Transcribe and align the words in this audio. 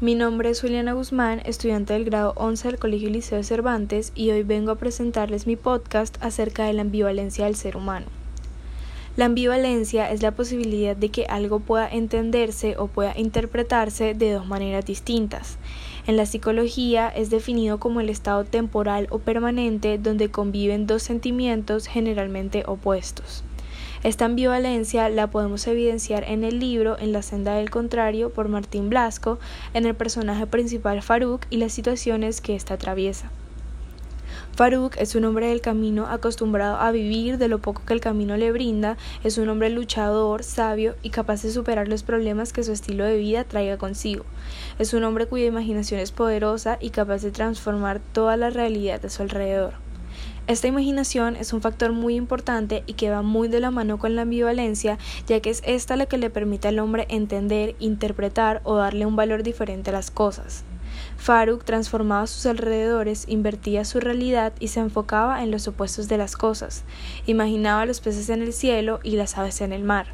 Mi 0.00 0.16
nombre 0.16 0.50
es 0.50 0.60
Juliana 0.60 0.92
Guzmán, 0.92 1.40
estudiante 1.44 1.92
del 1.92 2.04
grado 2.04 2.32
11 2.34 2.66
del 2.66 2.80
Colegio 2.80 3.10
Liceo 3.10 3.38
de 3.38 3.44
Cervantes 3.44 4.10
y 4.16 4.32
hoy 4.32 4.42
vengo 4.42 4.72
a 4.72 4.74
presentarles 4.74 5.46
mi 5.46 5.54
podcast 5.54 6.16
acerca 6.20 6.64
de 6.64 6.72
la 6.72 6.82
ambivalencia 6.82 7.44
del 7.44 7.54
ser 7.54 7.76
humano. 7.76 8.06
La 9.16 9.26
ambivalencia 9.26 10.10
es 10.10 10.20
la 10.20 10.32
posibilidad 10.32 10.96
de 10.96 11.10
que 11.10 11.26
algo 11.26 11.60
pueda 11.60 11.88
entenderse 11.88 12.76
o 12.76 12.88
pueda 12.88 13.16
interpretarse 13.16 14.14
de 14.14 14.32
dos 14.32 14.46
maneras 14.46 14.84
distintas. 14.84 15.58
En 16.08 16.16
la 16.16 16.26
psicología 16.26 17.08
es 17.08 17.30
definido 17.30 17.78
como 17.78 18.00
el 18.00 18.08
estado 18.08 18.42
temporal 18.42 19.06
o 19.10 19.20
permanente 19.20 19.98
donde 19.98 20.28
conviven 20.28 20.88
dos 20.88 21.04
sentimientos 21.04 21.86
generalmente 21.86 22.64
opuestos. 22.66 23.44
Esta 24.04 24.26
ambivalencia 24.26 25.08
la 25.08 25.30
podemos 25.30 25.66
evidenciar 25.66 26.24
en 26.24 26.44
el 26.44 26.60
libro 26.60 26.98
En 26.98 27.12
la 27.12 27.22
senda 27.22 27.54
del 27.54 27.70
contrario 27.70 28.28
por 28.28 28.48
Martín 28.50 28.90
Blasco, 28.90 29.38
en 29.72 29.86
el 29.86 29.94
personaje 29.94 30.46
principal 30.46 31.00
Farouk 31.00 31.46
y 31.48 31.56
las 31.56 31.72
situaciones 31.72 32.42
que 32.42 32.54
ésta 32.54 32.74
atraviesa. 32.74 33.30
Farouk 34.56 34.98
es 34.98 35.14
un 35.14 35.24
hombre 35.24 35.48
del 35.48 35.62
camino 35.62 36.06
acostumbrado 36.06 36.76
a 36.76 36.90
vivir 36.90 37.38
de 37.38 37.48
lo 37.48 37.60
poco 37.60 37.80
que 37.86 37.94
el 37.94 38.02
camino 38.02 38.36
le 38.36 38.52
brinda, 38.52 38.98
es 39.24 39.38
un 39.38 39.48
hombre 39.48 39.70
luchador, 39.70 40.42
sabio 40.42 40.96
y 41.02 41.08
capaz 41.08 41.42
de 41.42 41.50
superar 41.50 41.88
los 41.88 42.02
problemas 42.02 42.52
que 42.52 42.62
su 42.62 42.72
estilo 42.72 43.06
de 43.06 43.16
vida 43.16 43.44
traiga 43.44 43.78
consigo. 43.78 44.26
Es 44.78 44.92
un 44.92 45.04
hombre 45.04 45.24
cuya 45.24 45.46
imaginación 45.46 45.98
es 45.98 46.12
poderosa 46.12 46.76
y 46.78 46.90
capaz 46.90 47.22
de 47.22 47.30
transformar 47.30 48.02
toda 48.12 48.36
la 48.36 48.50
realidad 48.50 49.00
de 49.00 49.08
su 49.08 49.22
alrededor. 49.22 49.82
Esta 50.46 50.68
imaginación 50.68 51.36
es 51.36 51.52
un 51.52 51.62
factor 51.62 51.92
muy 51.92 52.16
importante 52.16 52.82
y 52.86 52.94
que 52.94 53.10
va 53.10 53.22
muy 53.22 53.48
de 53.48 53.60
la 53.60 53.70
mano 53.70 53.98
con 53.98 54.14
la 54.14 54.22
ambivalencia, 54.22 54.98
ya 55.26 55.40
que 55.40 55.50
es 55.50 55.62
esta 55.64 55.96
la 55.96 56.06
que 56.06 56.18
le 56.18 56.30
permite 56.30 56.68
al 56.68 56.78
hombre 56.78 57.06
entender, 57.08 57.74
interpretar 57.78 58.60
o 58.64 58.76
darle 58.76 59.06
un 59.06 59.16
valor 59.16 59.42
diferente 59.42 59.90
a 59.90 59.94
las 59.94 60.10
cosas. 60.10 60.64
Faruk 61.16 61.64
transformaba 61.64 62.26
sus 62.26 62.44
alrededores, 62.46 63.24
invertía 63.28 63.84
su 63.84 64.00
realidad 64.00 64.52
y 64.60 64.68
se 64.68 64.80
enfocaba 64.80 65.42
en 65.42 65.50
los 65.50 65.66
opuestos 65.68 66.08
de 66.08 66.18
las 66.18 66.36
cosas. 66.36 66.84
Imaginaba 67.26 67.86
los 67.86 68.00
peces 68.00 68.28
en 68.28 68.42
el 68.42 68.52
cielo 68.52 69.00
y 69.02 69.16
las 69.16 69.38
aves 69.38 69.60
en 69.60 69.72
el 69.72 69.84
mar. 69.84 70.06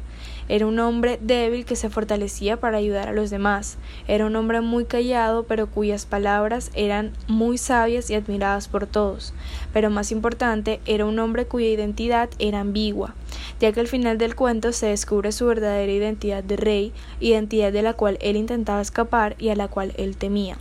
Era 0.47 0.67
un 0.67 0.79
hombre 0.79 1.17
débil 1.21 1.65
que 1.65 1.75
se 1.75 1.89
fortalecía 1.89 2.59
para 2.59 2.77
ayudar 2.77 3.07
a 3.07 3.13
los 3.13 3.29
demás. 3.29 3.77
Era 4.07 4.25
un 4.25 4.35
hombre 4.35 4.61
muy 4.61 4.85
callado, 4.85 5.43
pero 5.43 5.67
cuyas 5.67 6.05
palabras 6.05 6.71
eran 6.73 7.13
muy 7.27 7.57
sabias 7.57 8.09
y 8.09 8.15
admiradas 8.15 8.67
por 8.67 8.85
todos. 8.85 9.33
Pero 9.73 9.89
más 9.89 10.11
importante, 10.11 10.81
era 10.85 11.05
un 11.05 11.19
hombre 11.19 11.45
cuya 11.45 11.67
identidad 11.67 12.29
era 12.39 12.59
ambigua, 12.59 13.15
ya 13.59 13.71
que 13.71 13.79
al 13.79 13.87
final 13.87 14.17
del 14.17 14.35
cuento 14.35 14.71
se 14.73 14.87
descubre 14.87 15.31
su 15.31 15.45
verdadera 15.45 15.91
identidad 15.91 16.43
de 16.43 16.57
rey, 16.57 16.93
identidad 17.19 17.71
de 17.71 17.81
la 17.81 17.93
cual 17.93 18.17
él 18.21 18.35
intentaba 18.35 18.81
escapar 18.81 19.35
y 19.39 19.49
a 19.49 19.55
la 19.55 19.67
cual 19.67 19.93
él 19.97 20.17
temía 20.17 20.57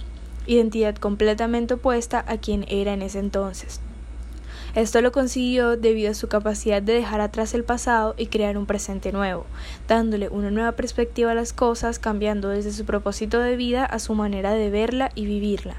identidad 0.54 0.96
completamente 0.96 1.74
opuesta 1.74 2.24
a 2.26 2.38
quien 2.38 2.64
era 2.68 2.92
en 2.92 3.02
ese 3.02 3.18
entonces. 3.18 3.80
Esto 4.74 5.00
lo 5.00 5.10
consiguió 5.10 5.76
debido 5.76 6.12
a 6.12 6.14
su 6.14 6.28
capacidad 6.28 6.80
de 6.80 6.92
dejar 6.92 7.20
atrás 7.20 7.54
el 7.54 7.64
pasado 7.64 8.14
y 8.16 8.26
crear 8.26 8.56
un 8.56 8.66
presente 8.66 9.10
nuevo, 9.10 9.46
dándole 9.88 10.28
una 10.28 10.50
nueva 10.50 10.72
perspectiva 10.72 11.32
a 11.32 11.34
las 11.34 11.52
cosas, 11.52 11.98
cambiando 11.98 12.48
desde 12.48 12.72
su 12.72 12.84
propósito 12.84 13.40
de 13.40 13.56
vida 13.56 13.84
a 13.84 13.98
su 13.98 14.14
manera 14.14 14.52
de 14.54 14.70
verla 14.70 15.10
y 15.14 15.26
vivirla. 15.26 15.76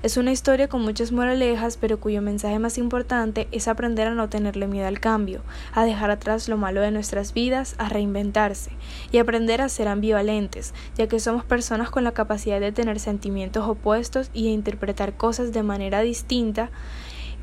Es 0.00 0.16
una 0.16 0.30
historia 0.30 0.68
con 0.68 0.82
muchas 0.82 1.10
moralejas, 1.10 1.76
pero 1.76 1.98
cuyo 1.98 2.22
mensaje 2.22 2.60
más 2.60 2.78
importante 2.78 3.48
es 3.50 3.66
aprender 3.66 4.06
a 4.06 4.14
no 4.14 4.28
tenerle 4.28 4.68
miedo 4.68 4.86
al 4.86 5.00
cambio, 5.00 5.42
a 5.74 5.84
dejar 5.84 6.12
atrás 6.12 6.48
lo 6.48 6.56
malo 6.56 6.80
de 6.80 6.92
nuestras 6.92 7.34
vidas, 7.34 7.74
a 7.78 7.88
reinventarse 7.88 8.70
y 9.10 9.18
aprender 9.18 9.60
a 9.60 9.68
ser 9.68 9.88
ambivalentes, 9.88 10.72
ya 10.96 11.08
que 11.08 11.18
somos 11.18 11.44
personas 11.44 11.90
con 11.90 12.04
la 12.04 12.12
capacidad 12.12 12.60
de 12.60 12.70
tener 12.70 13.00
sentimientos 13.00 13.68
opuestos 13.68 14.30
y 14.32 14.44
de 14.44 14.50
interpretar 14.50 15.16
cosas 15.16 15.52
de 15.52 15.64
manera 15.64 16.00
distinta 16.02 16.70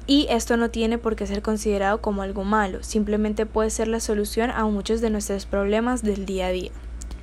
y 0.08 0.28
esto 0.30 0.56
no 0.56 0.70
tiene 0.70 0.98
por 0.98 1.16
qué 1.16 1.28
ser 1.28 1.42
considerado 1.42 2.00
como 2.00 2.22
algo 2.22 2.44
malo, 2.44 2.84
simplemente 2.84 3.46
puede 3.46 3.70
ser 3.70 3.88
la 3.88 4.00
solución 4.00 4.52
a 4.52 4.64
muchos 4.66 5.02
de 5.02 5.10
nuestros 5.10 5.46
problemas 5.46 6.04
del 6.04 6.26
día 6.26 6.48
a 6.48 6.52
día. 6.52 6.72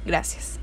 Gracias. 0.04 0.58